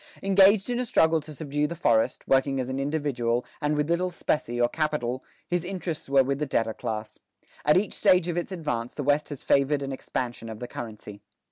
[0.23, 4.09] Engaged in a struggle to subdue the forest, working as an individual, and with little
[4.09, 7.19] specie or capital, his interests were with the debtor class.
[7.65, 11.21] At each stage of its advance, the West has favored an expansion of the currency.